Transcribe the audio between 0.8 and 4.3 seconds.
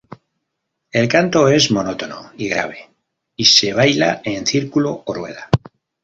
El canto es monótono y grave, y se baila